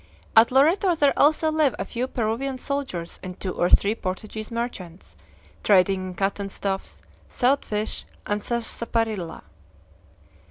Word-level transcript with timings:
At 0.35 0.49
Loreto 0.51 0.95
there 0.95 1.13
also 1.15 1.51
live 1.51 1.75
a 1.77 1.85
few 1.85 2.07
Peruvian 2.07 2.57
soldiers 2.57 3.19
and 3.21 3.39
two 3.39 3.51
or 3.53 3.69
three 3.69 3.93
Portuguese 3.93 4.49
merchants, 4.49 5.15
trading 5.63 6.07
in 6.07 6.13
cotton 6.15 6.49
stuffs, 6.49 7.03
salt 7.29 7.63
fish, 7.63 8.05
and 8.25 8.41
sarsaparilla. 8.41 9.43